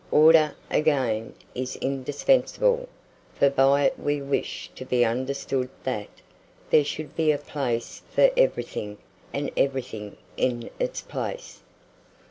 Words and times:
Order, 0.09 0.55
again, 0.71 1.35
is 1.53 1.75
indispensable; 1.75 2.89
for 3.35 3.51
by 3.51 3.83
it 3.83 3.99
we 3.99 4.19
wish 4.19 4.71
to 4.73 4.83
be 4.83 5.05
understood 5.05 5.69
that 5.83 6.07
"there 6.71 6.83
should 6.83 7.15
be 7.15 7.31
a 7.31 7.37
place 7.37 8.01
for 8.09 8.31
everything, 8.35 8.97
and 9.31 9.51
everything 9.55 10.17
in 10.37 10.71
its 10.79 11.01
place." 11.01 11.61